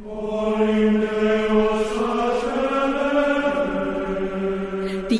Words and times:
Die 0.00 0.08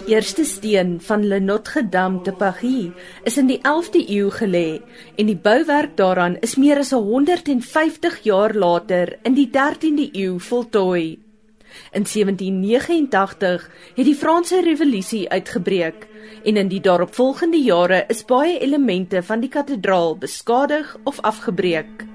eerste 0.06 0.44
steen 0.44 1.00
van 1.04 1.26
Le 1.28 1.40
Notre 1.40 1.88
Dame 1.88 2.22
de 2.22 2.32
Paris 2.32 2.90
is 3.24 3.36
in 3.36 3.46
die 3.50 3.60
11de 3.60 4.08
eeu 4.08 4.30
gelê 4.32 4.80
en 5.20 5.26
die 5.28 5.36
bouwerk 5.36 5.98
daaraan 6.00 6.38
is 6.40 6.56
meer 6.56 6.80
as 6.80 6.96
150 6.96 8.24
jaar 8.24 8.56
later 8.56 9.18
in 9.22 9.36
die 9.36 9.50
13de 9.52 10.08
eeu 10.16 10.38
voltooi. 10.38 11.18
In 11.92 12.08
1789 12.08 13.70
het 13.96 14.06
die 14.06 14.16
Franse 14.16 14.62
Revolusie 14.64 15.28
uitgebreek 15.28 16.08
en 16.44 16.56
in 16.56 16.68
die 16.72 16.80
daaropvolgende 16.80 17.60
jare 17.60 18.04
is 18.08 18.24
baie 18.24 18.58
elemente 18.58 19.22
van 19.22 19.40
die 19.44 19.52
kathedraal 19.52 20.16
beskadig 20.16 20.96
of 21.04 21.20
afgebreek. 21.20 22.09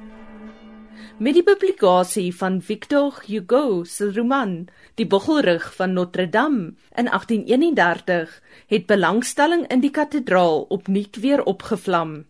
Met 1.16 1.38
die 1.38 1.44
publikasie 1.48 2.34
van 2.36 2.58
Victor 2.60 3.22
Hugo 3.24 3.86
se 3.88 4.10
roman 4.12 4.66
Die 5.00 5.06
Boggelrug 5.08 5.70
van 5.76 5.94
Notre 5.94 6.26
Dame 6.30 6.74
in 6.92 7.08
1831 7.08 8.42
het 8.68 8.86
belangstelling 8.86 9.64
in 9.68 9.80
die 9.80 9.92
kathedraal 9.96 10.66
opnuut 10.68 11.16
weer 11.16 11.44
opgevlam. 11.44 12.26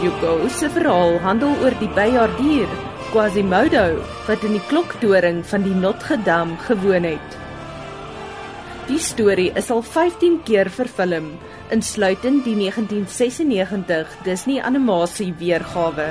Hugo 0.00 0.48
se 0.48 0.70
verhaal 0.70 1.18
handel 1.22 1.54
oor 1.62 1.78
die 1.78 1.92
byjaardier 1.94 2.68
Quasimodo 3.12 4.02
wat 4.26 4.42
in 4.42 4.58
die 4.58 4.66
kloktoring 4.66 5.44
van 5.46 5.62
die 5.62 5.78
Notre 5.78 6.18
Dame 6.26 6.58
gewoon 6.66 7.06
het. 7.06 7.43
Die 8.84 9.00
storie 9.00 9.48
is 9.56 9.70
al 9.72 9.80
15 9.80 10.42
keer 10.44 10.68
vervilm 10.68 11.30
insluitend 11.72 12.44
die 12.44 12.52
1996 12.58 14.10
Disney 14.26 14.60
animasie 14.60 15.30
weergawe. 15.40 16.10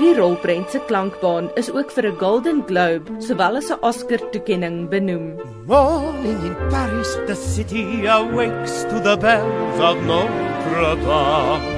Die 0.00 0.10
rolprent 0.18 0.74
se 0.74 0.80
klankbaan 0.88 1.52
is 1.54 1.70
ook 1.70 1.94
vir 1.94 2.10
'n 2.10 2.18
Golden 2.18 2.64
Globe 2.66 3.22
sowel 3.22 3.56
as 3.56 3.70
'n 3.70 3.78
Oscar 3.80 4.18
toekenning 4.32 4.88
benoem. 4.90 5.38
Morning 5.66 6.42
in 6.42 6.56
Paris, 6.68 7.14
the 7.26 7.36
city 7.36 8.06
awakes 8.06 8.82
to 8.90 8.98
the 8.98 9.16
bells 9.16 9.78
of 9.78 9.96
Notre 10.02 10.96
Dame. 11.06 11.71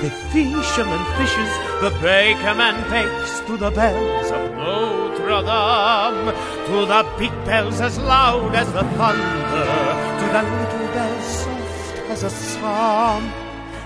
The 0.00 0.08
fisherman 0.32 1.04
fishes, 1.18 1.52
the 1.82 1.90
bakerman 2.00 2.88
bakes 2.88 3.40
to 3.40 3.58
the 3.58 3.70
bells 3.70 4.30
of 4.30 4.50
Notre 4.56 5.42
Dame. 5.44 6.32
To 6.68 6.86
the 6.86 7.02
big 7.18 7.32
bells 7.44 7.80
as 7.82 7.98
loud 7.98 8.54
as 8.54 8.66
the 8.72 8.82
thunder, 8.96 9.66
to 10.20 10.26
the 10.32 10.42
little 10.56 10.88
bells 10.94 11.24
soft 11.24 11.96
as 12.08 12.22
a 12.22 12.30
psalm. 12.30 13.24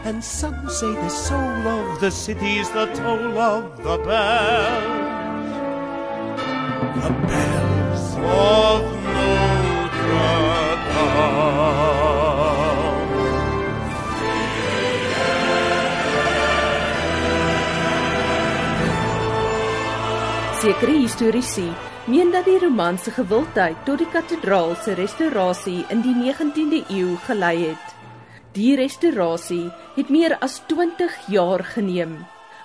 And 0.04 0.22
some 0.22 0.68
say 0.68 0.92
the 0.92 1.08
soul 1.08 1.66
of 1.66 2.00
the 2.00 2.12
city 2.12 2.58
is 2.58 2.70
the 2.70 2.86
toll 2.94 3.36
of 3.36 3.76
the 3.78 3.98
bells. 3.98 4.94
The 7.02 7.10
bells 7.26 8.14
of 8.18 8.83
Sekere 20.84 21.00
historiese 21.00 21.62
meen 22.12 22.28
dat 22.28 22.44
die 22.44 22.58
romanse 22.60 23.08
gewildheid 23.16 23.78
tot 23.86 24.02
die 24.02 24.08
kathedraal 24.12 24.74
se 24.76 24.92
restaurasie 24.98 25.78
in 25.94 26.02
die 26.04 26.12
19de 26.12 26.80
eeu 26.92 27.14
gelei 27.24 27.70
het. 27.70 27.94
Die 28.52 28.74
restaurasie 28.76 29.70
het 29.94 30.10
meer 30.12 30.34
as 30.44 30.58
20 30.68 31.14
jaar 31.32 31.64
geneem. 31.70 32.12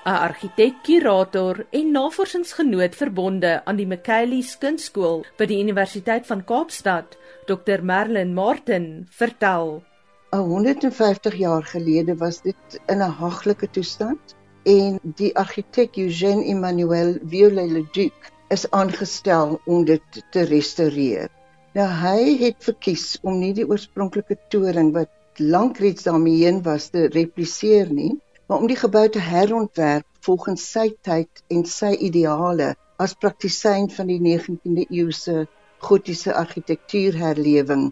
'n 0.03 0.17
Argitek, 0.27 0.81
kurator 0.83 1.61
en 1.71 1.93
navorsingsgenoot 1.95 2.97
verbonde 3.01 3.53
aan 3.63 3.79
die 3.79 3.87
Michaelis 3.87 4.57
Kunstskool 4.57 5.23
by 5.37 5.47
die 5.47 5.61
Universiteit 5.63 6.27
van 6.27 6.43
Kaapstad, 6.43 7.15
Dr 7.47 7.79
Merlin 7.81 8.33
Martin, 8.33 9.07
vertel: 9.11 9.81
"150 10.35 11.39
jaar 11.39 11.63
gelede 11.63 12.17
was 12.17 12.41
dit 12.41 12.81
in 12.87 12.99
'n 12.99 13.15
haglike 13.23 13.71
toestand 13.71 14.35
en 14.63 14.99
die 15.19 15.31
argitek 15.37 15.97
Eugène 15.97 16.45
Emmanuel 16.45 17.17
Viollet-le-Duc 17.23 18.31
is 18.49 18.65
aangestel 18.71 19.59
om 19.65 19.85
dit 19.85 20.21
te 20.31 20.43
restoreer. 20.49 21.29
Nou 21.77 21.85
hy 22.01 22.35
het 22.41 22.57
verkies 22.65 23.19
om 23.21 23.37
nie 23.39 23.53
die 23.53 23.67
oorspronklike 23.67 24.39
toring 24.49 24.91
wat 24.95 25.11
lank 25.39 25.77
reeds 25.77 26.03
daarmee 26.07 26.43
heen 26.43 26.63
was 26.65 26.89
te 26.89 27.07
repliseer 27.13 27.93
nie, 27.93 28.17
maar 28.47 28.63
om 28.63 28.67
die 28.67 28.79
gebou 28.79 29.05
te 29.09 29.21
herontwerp 29.21 30.05
volgens 30.25 30.65
sy 30.71 30.89
tyd 31.05 31.43
en 31.47 31.63
sy 31.65 31.93
ideale 32.09 32.73
as 32.99 33.15
praktisyn 33.15 33.87
van 33.93 34.09
die 34.11 34.19
19de 34.19 34.87
eeu 34.89 35.13
se 35.15 35.45
gotiese 35.79 36.33
argitektuurherlewing 36.35 37.91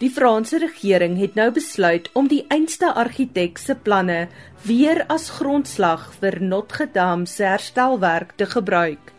Die 0.00 0.08
Franse 0.08 0.56
regering 0.58 1.18
het 1.20 1.34
nou 1.36 1.50
besluit 1.52 2.06
om 2.16 2.28
die 2.28 2.40
einste 2.48 2.88
argitek 3.02 3.58
se 3.60 3.74
planne 3.76 4.20
weer 4.64 5.02
as 5.12 5.26
grondslag 5.36 6.06
vir 6.22 6.38
Notre 6.40 6.86
Dame 6.94 7.28
se 7.28 7.44
herstelwerk 7.44 8.32
te 8.40 8.46
gebruik. 8.48 9.10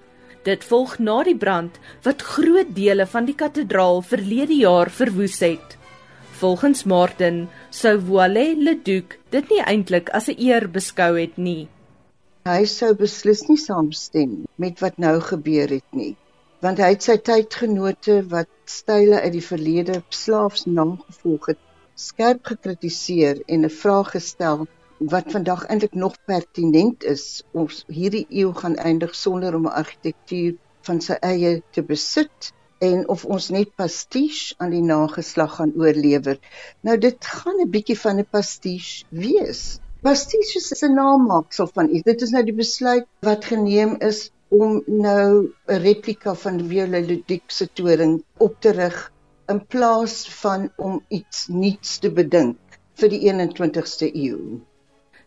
Dit 0.42 0.66
volg 0.66 0.96
na 0.98 1.20
die 1.28 1.36
brand 1.44 1.78
wat 2.08 2.26
groot 2.26 2.72
dele 2.74 3.06
van 3.12 3.30
die 3.30 3.38
kathedraal 3.38 4.02
verlede 4.02 4.58
jaar 4.58 4.90
verwoes 4.90 5.38
het. 5.46 5.78
Volgens 6.42 6.82
Martin 6.90 7.44
sou 7.70 7.94
Voilet-le-Duc 8.08 9.20
dit 9.38 9.54
nie 9.54 9.62
eintlik 9.62 10.10
as 10.18 10.32
'n 10.34 10.42
eer 10.42 10.66
beskou 10.66 11.14
het 11.20 11.38
nie. 11.38 11.68
Hy 12.50 12.66
sou 12.66 12.96
beslis 12.96 13.46
nie 13.50 13.62
saamstem 13.68 14.46
met 14.58 14.82
wat 14.82 14.98
nou 14.98 15.20
gebeur 15.22 15.70
het 15.70 15.90
nie 15.94 16.16
want 16.62 16.78
hy 16.78 16.92
het 16.94 17.04
sy 17.08 17.18
tydgenote 17.18 18.20
wat 18.34 18.50
style 18.70 19.22
uit 19.22 19.34
die 19.34 19.46
verlede 19.46 20.02
slaafs 20.10 20.68
nagevolg 20.70 21.48
het 21.52 21.62
skerp 21.96 22.46
gekritiseer 22.52 23.42
en 23.48 23.66
'n 23.66 23.76
vraag 23.82 24.12
gestel 24.18 24.68
wat 25.14 25.32
vandag 25.34 25.66
eintlik 25.66 25.94
nog 25.94 26.16
pertinent 26.26 27.04
is 27.04 27.44
ons 27.52 27.84
hierdie 27.88 28.26
eeu 28.30 28.54
gaan 28.54 28.76
eindig 28.76 29.16
sonder 29.16 29.56
om 29.56 29.66
'n 29.66 29.78
argitektuur 29.84 30.58
van 30.90 31.02
sy 31.02 31.18
eie 31.22 31.62
te 31.72 31.82
besit 31.82 32.52
en 32.90 33.08
of 33.16 33.26
ons 33.26 33.50
net 33.50 33.76
pastiche 33.76 34.56
aan 34.58 34.74
die 34.74 34.82
nageslag 34.82 35.56
gaan 35.56 35.74
oorlewer. 35.78 36.38
Nou 36.82 36.98
dit 36.98 37.26
gaan 37.26 37.62
'n 37.62 37.70
bietjie 37.70 38.00
van 38.00 38.20
'n 38.20 38.28
pastiche 38.30 39.06
wees. 39.10 39.80
Pastiche 40.02 40.58
is 40.58 40.84
'n 40.84 40.94
naamaaksel 40.94 41.68
van 41.74 41.90
iets. 41.90 42.04
Dit 42.04 42.22
is 42.22 42.30
nou 42.30 42.44
die 42.44 42.60
besluit 42.64 43.06
wat 43.20 43.46
geneem 43.46 43.96
is 44.00 44.32
om 44.52 44.84
nou 44.86 45.54
'n 45.68 45.82
replika 45.88 46.36
van 46.36 46.58
die 46.58 46.68
Viollet-le-Duc 46.68 47.44
se 47.48 47.68
toring 47.74 48.24
op 48.38 48.56
te 48.60 48.72
rig 48.72 49.12
in 49.48 49.66
plaas 49.66 50.28
van 50.42 50.72
om 50.76 51.02
iets 51.08 51.48
nuuts 51.48 51.98
te 51.98 52.12
bedink 52.12 52.58
vir 53.00 53.10
die 53.10 53.22
21ste 53.28 54.12
eeu. 54.14 54.60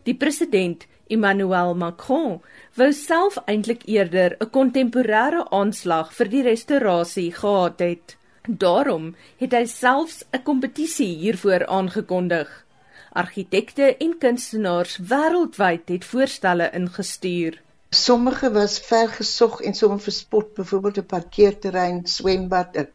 Die 0.04 0.14
president 0.14 0.86
Emmanuel 1.08 1.74
Macron 1.74 2.40
wou 2.76 2.92
self 2.92 3.38
eintlik 3.46 3.82
eerder 3.88 4.36
'n 4.40 4.50
kontemporêre 4.50 5.42
aanslag 5.50 6.12
vir 6.12 6.28
die 6.28 6.42
restaurasie 6.42 7.32
gehad 7.32 7.78
het. 7.80 8.16
Daarom 8.48 9.14
het 9.38 9.52
hy 9.52 9.64
selfs 9.64 10.24
'n 10.32 10.42
kompetisie 10.42 11.16
hiervoor 11.16 11.66
aangekondig. 11.66 12.66
Argitekte 13.12 13.96
en 13.96 14.18
kunstenaars 14.18 14.98
wêreldwyd 14.98 15.88
het 15.88 16.04
voorstelle 16.04 16.70
ingestuur. 16.72 17.62
Sommige 17.94 18.50
was 18.50 18.80
vergesog 18.80 19.60
en 19.62 19.74
sommige 19.74 20.02
verspot, 20.10 20.54
byvoorbeeld 20.54 20.96
'n 20.98 21.06
parkeerterrein, 21.06 21.98
swembad, 22.06 22.76
'n 22.76 22.88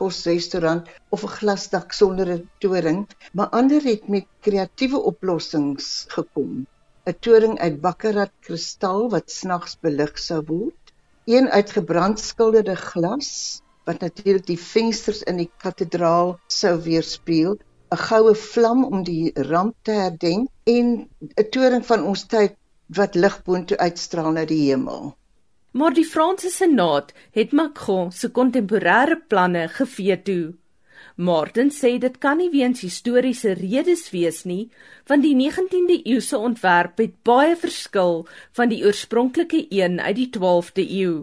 kosrestaurant 0.00 0.88
of 1.14 1.22
'n 1.24 1.34
glasdak 1.38 1.92
sonder 1.92 2.28
'n 2.34 2.48
toring, 2.58 3.08
maar 3.32 3.48
ander 3.48 3.82
het 3.82 4.08
met 4.08 4.26
kreatiewe 4.40 5.00
oplossings 5.10 6.04
gekom. 6.08 6.66
'n 7.06 7.16
Toring 7.20 7.58
uit 7.58 7.80
bakkerat 7.80 8.30
kristal 8.40 9.10
wat 9.10 9.30
snags 9.30 9.74
belig 9.80 10.18
sou 10.18 10.40
word, 10.46 10.84
een 11.24 11.50
uit 11.50 11.70
gebrandskilderde 11.70 12.76
glas 12.76 13.30
wat 13.84 14.00
natuurlik 14.00 14.46
die 14.46 14.60
vensters 14.60 15.22
in 15.22 15.36
die 15.42 15.50
kathedraal 15.56 16.38
sou 16.46 16.74
weerspieël, 16.86 17.58
'n 17.90 18.02
goue 18.06 18.34
vlam 18.34 18.84
om 18.84 19.02
die 19.02 19.32
ramp 19.34 19.74
te 19.82 19.92
herdenk 19.92 20.48
en 20.64 20.86
'n 21.36 21.50
toring 21.50 21.86
van 21.86 22.04
ons 22.04 22.26
tyd 22.26 22.54
wat 22.96 23.14
lig 23.14 23.36
boontoe 23.46 23.78
uitstraal 23.78 24.32
na 24.36 24.44
die 24.48 24.62
hemel. 24.68 25.12
Maar 25.70 25.94
die 25.94 26.04
Franse 26.04 26.50
Senaat 26.50 27.12
het 27.36 27.52
Macron 27.52 28.10
se 28.12 28.30
kontemporêre 28.38 29.20
planne 29.28 29.68
geveto. 29.68 30.54
Martin 31.16 31.70
sê 31.70 31.98
dit 32.02 32.16
kan 32.18 32.38
nie 32.40 32.50
weens 32.50 32.80
historiese 32.80 33.52
redes 33.58 34.08
wees 34.10 34.42
nie, 34.44 34.70
want 35.06 35.22
die 35.22 35.34
19de 35.36 36.00
eeuse 36.02 36.38
ontwerp 36.38 36.98
het 36.98 37.14
baie 37.22 37.54
verskil 37.56 38.24
van 38.58 38.72
die 38.72 38.82
oorspronklike 38.84 39.66
een 39.68 40.00
uit 40.00 40.16
die 40.16 40.30
12de 40.38 40.86
eeu. 40.86 41.14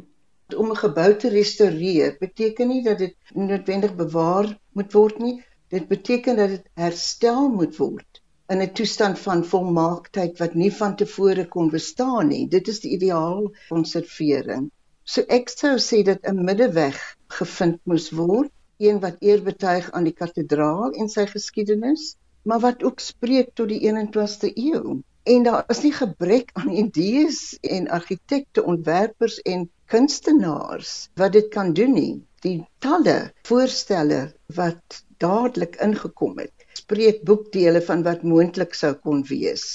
Om 0.55 0.71
'n 0.71 0.81
gebou 0.85 1.11
te 1.15 1.29
restoreer 1.29 2.15
beteken 2.19 2.67
nie 2.67 2.83
dat 2.83 2.97
dit 2.97 3.15
noodwendig 3.33 3.95
bewaar 3.95 4.57
moet 4.71 4.93
word 4.93 5.19
nie, 5.19 5.43
Dit 5.67 5.87
beteken 5.87 6.35
dat 6.35 6.49
dit 6.49 6.69
herstel 6.73 7.49
moet 7.49 7.75
word 7.77 8.16
in 8.53 8.61
'n 8.63 8.73
toestand 8.79 9.19
van 9.19 9.45
volmaaktheid 9.45 10.37
wat 10.41 10.53
nie 10.53 10.73
van 10.73 10.95
tevore 10.95 11.45
kon 11.55 11.69
bestaan 11.69 12.27
nie. 12.33 12.45
Dit 12.47 12.67
is 12.73 12.79
die 12.79 12.91
ideaal 12.97 13.49
konservering. 13.69 14.69
So 15.03 15.23
ek 15.37 15.49
sou 15.49 15.73
sê 15.87 16.03
dat 16.03 16.23
'n 16.23 16.45
middeweg 16.49 16.99
gevind 17.39 17.79
moes 17.83 18.07
word, 18.19 18.51
een 18.77 18.99
wat 18.99 19.17
eer 19.19 19.43
betuig 19.43 19.91
aan 19.91 20.07
die 20.07 20.15
kathedraal 20.21 20.91
en 20.91 21.09
sy 21.09 21.25
geskiedenis, 21.25 22.15
maar 22.43 22.59
wat 22.59 22.83
ook 22.83 22.99
spreek 22.99 23.53
tot 23.53 23.69
die 23.73 23.81
21ste 23.89 24.51
eeu. 24.55 25.01
En 25.23 25.43
daar 25.43 25.63
is 25.67 25.81
nie 25.83 25.93
gebrek 25.93 26.51
aan 26.53 26.69
idees 26.69 27.57
en 27.61 27.89
argitekte, 27.99 28.63
ontwerpers 28.63 29.41
en 29.41 29.69
kunstenaars 29.91 31.09
wat 31.15 31.35
dit 31.35 31.47
kan 31.51 31.73
doen 31.73 31.93
nie. 31.93 32.15
Die 32.45 32.59
talle 32.79 33.33
voorstelle 33.49 34.21
wat 34.55 35.03
dadelik 35.17 35.75
ingekom 35.83 36.37
het, 36.39 36.53
spreek 36.77 37.23
boekdele 37.29 37.81
van 37.89 38.03
wat 38.07 38.23
moontlik 38.31 38.73
sou 38.81 38.93
kon 39.07 39.23
wees. 39.31 39.65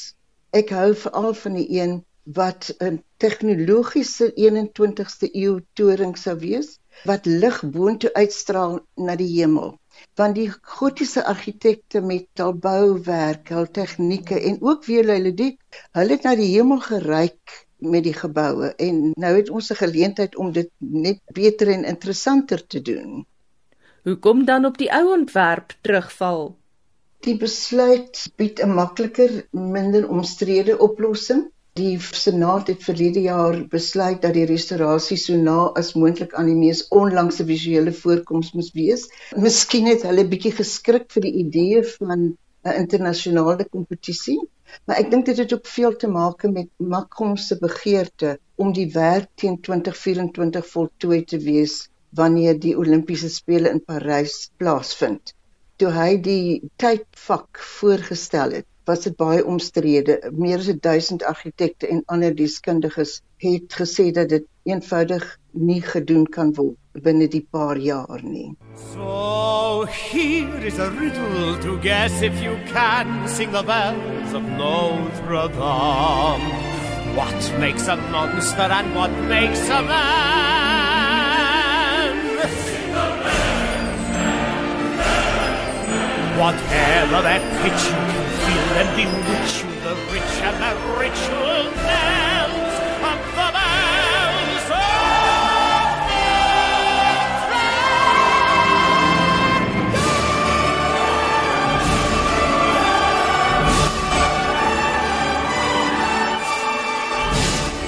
Ek 0.61 0.73
hou 0.77 0.91
veral 1.05 1.35
van 1.45 1.55
die 1.61 1.69
een 1.81 2.01
wat 2.39 2.75
'n 2.79 3.03
tegnologiese 3.25 4.27
21ste 4.35 5.29
eeu 5.45 5.55
toring 5.75 6.17
sou 6.17 6.37
wees 6.39 6.79
wat 7.05 7.27
lig 7.27 7.59
boontoe 7.75 8.13
uitstraal 8.15 8.79
na 8.95 9.17
die 9.17 9.31
hemel. 9.39 9.79
Want 10.15 10.35
die 10.35 10.51
gotiese 10.77 11.25
argitekte 11.25 12.01
met 12.01 12.29
hul 12.43 12.55
bouwerk, 12.55 13.49
hul 13.49 13.67
tegnieke 13.67 14.41
en 14.41 14.57
ook 14.61 14.85
weer 14.85 15.11
hulle 15.15 15.35
dik, 15.35 15.59
hulle 15.99 16.17
het 16.17 16.23
na 16.23 16.35
die 16.39 16.53
hemel 16.55 16.81
geryk 16.81 17.67
met 17.79 18.05
die 18.05 18.15
geboue 18.15 18.71
en 18.87 19.13
nou 19.19 19.35
het 19.37 19.51
ons 19.51 19.71
'n 19.71 19.83
geleentheid 19.83 20.37
om 20.37 20.53
dit 20.53 20.71
net 20.79 21.21
beter 21.33 21.69
en 21.69 21.85
interessanter 21.85 22.67
te 22.67 22.83
doen. 22.83 23.27
Hoekom 24.05 24.45
dan 24.45 24.65
op 24.65 24.79
die 24.79 24.93
ou 24.93 25.13
ontwerp 25.19 25.75
terugval? 25.81 26.57
Die 27.23 27.37
besluit 27.39 28.21
bied 28.41 28.61
'n 28.65 28.73
makliker, 28.77 29.33
minder 29.75 30.07
omstrede 30.15 30.75
oplossing. 30.87 31.43
Die 31.79 31.93
Senaat 32.21 32.71
het 32.73 32.81
verlede 32.87 33.21
jaar 33.27 33.59
besluit 33.75 34.25
dat 34.25 34.33
die 34.35 34.47
restaurasie 34.51 35.19
so 35.25 35.37
na 35.43 35.59
as 35.81 35.93
moontlik 35.95 36.33
aan 36.41 36.49
die 36.51 36.57
mees 36.63 36.81
onlangse 37.01 37.45
visuele 37.51 37.93
voorkoms 37.99 38.49
moet 38.59 38.71
wees. 38.79 39.05
Miskien 39.45 39.87
het 39.91 40.03
hulle 40.09 40.25
bietjie 40.33 40.53
geskrik 40.57 41.07
vir 41.15 41.25
die 41.29 41.33
idee 41.45 41.85
van 41.93 42.25
'n 42.25 42.75
internasionale 42.81 43.69
kompetisie, 43.77 44.41
maar 44.87 44.99
ek 45.05 45.13
dink 45.15 45.27
dit 45.31 45.43
het 45.45 45.55
ook 45.59 45.71
veel 45.77 45.95
te 46.05 46.11
maak 46.17 46.43
met 46.57 46.71
Macron 46.95 47.37
se 47.37 47.59
begeerte 47.61 48.33
om 48.57 48.73
die 48.81 48.89
werk 48.97 49.29
teen 49.37 49.61
2024 49.61 50.67
voltooi 50.75 51.23
te 51.25 51.39
wees 51.39 51.79
wanneer 52.23 52.59
die 52.59 52.75
Olimpiese 52.77 53.31
spele 53.31 53.71
in 53.71 53.85
Parys 53.85 54.51
plaasvind. 54.57 55.37
Toe 55.81 55.91
hy 55.95 56.11
die 56.21 56.71
tydvak 56.81 57.61
voorgestel 57.79 58.59
het, 58.59 58.69
was 58.87 59.05
dit 59.07 59.17
baie 59.17 59.45
omstrede. 59.47 60.19
Meer 60.35 60.59
as 60.59 60.71
1000 60.73 61.23
argitekte 61.25 61.89
en 61.89 62.03
ander 62.07 62.35
deskundiges 62.35 63.21
het 63.43 63.79
gesê 63.81 64.11
dat 64.15 64.29
dit 64.29 64.47
eenvoudig 64.69 65.25
nie 65.53 65.81
gedoen 65.83 66.27
kan 66.27 66.53
word 66.55 66.79
binne 67.05 67.29
die 67.29 67.45
paar 67.51 67.79
jaar 67.81 68.21
nie. 68.23 68.53
So 68.93 69.87
here 69.89 70.67
is 70.67 70.79
a 70.79 70.91
riddle 70.91 71.57
to 71.63 71.79
guess 71.81 72.23
if 72.23 72.43
you 72.43 72.57
can 72.73 73.29
sing 73.29 73.53
the 73.53 73.63
bells 73.63 74.35
of 74.35 74.43
Notre 74.43 75.49
Dame. 75.49 76.53
What 77.17 77.53
makes 77.59 77.89
a 77.89 77.97
monster 77.97 78.63
and 78.63 78.95
what 78.95 79.11
makes 79.29 79.69
a 79.69 79.83
man? 79.83 80.92
Whatever 86.43 87.23
that 87.23 87.39
pitch 87.63 87.83
you 87.87 87.95
can 88.11 88.27
feel 88.43 88.67
and 88.83 88.91
bewitch 88.99 89.63
you, 89.63 89.71
the 89.87 89.95
rich 90.11 90.35
and 90.43 90.59
the 90.59 90.75
ritual 90.99 91.71
bells 91.87 92.75
of 93.11 93.19
the 93.39 93.49
bells 93.55 94.67
of 94.75 94.99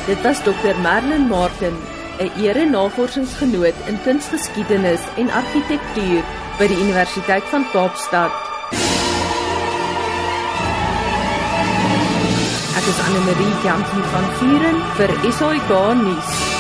Dit 0.07 0.23
was 0.23 0.39
Dr. 0.47 0.79
Merlin 0.79 1.27
Martin, 1.27 1.75
'n 2.21 2.31
ere-navorsingsgenoot 2.39 3.75
in 3.91 3.99
kunsgeskiedenis 4.07 5.03
en 5.17 5.31
argitektuur 5.43 6.23
by 6.59 6.67
die 6.71 6.79
Universiteit 6.79 7.47
van 7.51 7.67
Kaapstad. 7.73 8.31
Ek 12.79 12.91
is 12.91 12.99
Anne 13.07 13.23
Marie 13.27 13.55
Jansen 13.65 14.11
van 14.15 14.29
Vuren 14.39 14.83
vir 14.99 15.17
SAK 15.33 15.73
nuus. 16.03 16.54